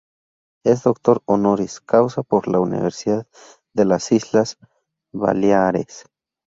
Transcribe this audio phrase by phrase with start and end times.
[0.63, 3.27] Es doctor honoris causa por la Universidad
[3.75, 4.57] de las Islas
[5.13, 6.05] Baleares.